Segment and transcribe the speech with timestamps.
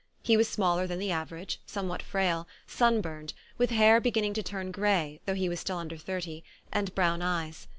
[0.23, 4.71] He was smaller than the average, somewhat frail, sun burned, with hair beginning to turn
[4.71, 7.67] grey though he was still under thirty, and brown eyes.